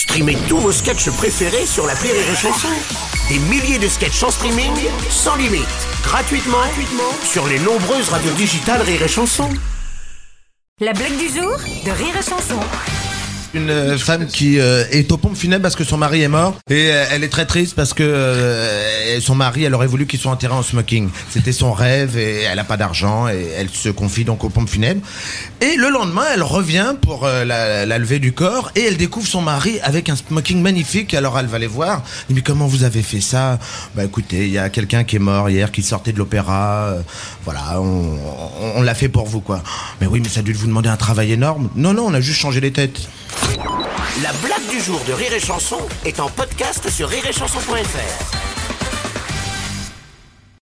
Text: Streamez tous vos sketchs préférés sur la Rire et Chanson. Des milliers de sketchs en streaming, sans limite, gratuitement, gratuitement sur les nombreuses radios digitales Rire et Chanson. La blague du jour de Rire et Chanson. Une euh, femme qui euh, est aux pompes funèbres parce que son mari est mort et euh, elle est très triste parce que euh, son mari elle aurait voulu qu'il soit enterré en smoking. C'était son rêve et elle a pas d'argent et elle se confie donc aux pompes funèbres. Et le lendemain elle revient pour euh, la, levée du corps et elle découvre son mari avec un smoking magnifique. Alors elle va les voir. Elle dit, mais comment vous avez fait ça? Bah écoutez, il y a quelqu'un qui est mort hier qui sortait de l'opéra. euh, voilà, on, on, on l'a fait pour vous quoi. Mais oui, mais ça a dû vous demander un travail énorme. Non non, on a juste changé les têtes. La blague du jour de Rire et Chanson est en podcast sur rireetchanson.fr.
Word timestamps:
Streamez 0.00 0.38
tous 0.48 0.56
vos 0.56 0.72
sketchs 0.72 1.10
préférés 1.10 1.66
sur 1.66 1.86
la 1.86 1.92
Rire 1.92 2.14
et 2.14 2.34
Chanson. 2.34 2.68
Des 3.28 3.38
milliers 3.38 3.78
de 3.78 3.86
sketchs 3.86 4.22
en 4.22 4.30
streaming, 4.30 4.72
sans 5.10 5.36
limite, 5.36 5.66
gratuitement, 6.02 6.56
gratuitement 6.56 7.12
sur 7.22 7.46
les 7.46 7.58
nombreuses 7.58 8.08
radios 8.08 8.32
digitales 8.32 8.80
Rire 8.80 9.02
et 9.02 9.08
Chanson. 9.08 9.50
La 10.80 10.94
blague 10.94 11.18
du 11.18 11.28
jour 11.28 11.54
de 11.84 11.90
Rire 11.90 12.16
et 12.18 12.22
Chanson. 12.22 12.58
Une 13.52 13.68
euh, 13.68 13.98
femme 13.98 14.26
qui 14.26 14.58
euh, 14.58 14.84
est 14.90 15.12
aux 15.12 15.18
pompes 15.18 15.36
funèbres 15.36 15.62
parce 15.62 15.76
que 15.76 15.84
son 15.84 15.98
mari 15.98 16.22
est 16.22 16.28
mort 16.28 16.56
et 16.70 16.92
euh, 16.92 17.04
elle 17.10 17.22
est 17.22 17.28
très 17.28 17.44
triste 17.44 17.76
parce 17.76 17.92
que 17.92 18.02
euh, 18.02 18.99
son 19.20 19.34
mari 19.34 19.64
elle 19.64 19.74
aurait 19.74 19.86
voulu 19.86 20.06
qu'il 20.06 20.18
soit 20.18 20.32
enterré 20.32 20.54
en 20.54 20.62
smoking. 20.62 21.08
C'était 21.30 21.52
son 21.52 21.72
rêve 21.72 22.16
et 22.16 22.42
elle 22.42 22.58
a 22.58 22.64
pas 22.64 22.76
d'argent 22.76 23.28
et 23.28 23.48
elle 23.56 23.70
se 23.70 23.88
confie 23.88 24.24
donc 24.24 24.44
aux 24.44 24.48
pompes 24.48 24.68
funèbres. 24.68 25.02
Et 25.60 25.76
le 25.76 25.90
lendemain 25.90 26.24
elle 26.34 26.42
revient 26.42 26.94
pour 27.00 27.24
euh, 27.24 27.44
la, 27.44 27.98
levée 27.98 28.18
du 28.18 28.32
corps 28.32 28.70
et 28.74 28.84
elle 28.84 28.96
découvre 28.96 29.26
son 29.26 29.42
mari 29.42 29.78
avec 29.82 30.08
un 30.08 30.16
smoking 30.16 30.60
magnifique. 30.60 31.14
Alors 31.14 31.38
elle 31.38 31.46
va 31.46 31.58
les 31.58 31.66
voir. 31.66 32.02
Elle 32.28 32.28
dit, 32.28 32.34
mais 32.34 32.42
comment 32.42 32.66
vous 32.66 32.84
avez 32.84 33.02
fait 33.02 33.20
ça? 33.20 33.58
Bah 33.94 34.04
écoutez, 34.04 34.46
il 34.46 34.52
y 34.52 34.58
a 34.58 34.68
quelqu'un 34.70 35.04
qui 35.04 35.16
est 35.16 35.20
mort 35.20 35.50
hier 35.50 35.70
qui 35.70 35.82
sortait 35.82 36.12
de 36.12 36.18
l'opéra. 36.18 36.88
euh, 36.90 37.02
voilà, 37.44 37.80
on, 37.80 38.18
on, 38.60 38.72
on 38.76 38.82
l'a 38.82 38.94
fait 38.94 39.08
pour 39.08 39.26
vous 39.26 39.40
quoi. 39.40 39.62
Mais 40.00 40.06
oui, 40.06 40.20
mais 40.20 40.28
ça 40.28 40.40
a 40.40 40.42
dû 40.42 40.52
vous 40.52 40.66
demander 40.66 40.88
un 40.88 40.96
travail 40.96 41.32
énorme. 41.32 41.68
Non 41.76 41.92
non, 41.92 42.06
on 42.06 42.14
a 42.14 42.20
juste 42.20 42.40
changé 42.40 42.60
les 42.60 42.72
têtes. 42.72 43.08
La 44.22 44.32
blague 44.44 44.68
du 44.70 44.80
jour 44.80 45.00
de 45.06 45.12
Rire 45.12 45.32
et 45.32 45.40
Chanson 45.40 45.78
est 46.04 46.20
en 46.20 46.28
podcast 46.28 46.90
sur 46.90 47.08
rireetchanson.fr. 47.08 48.39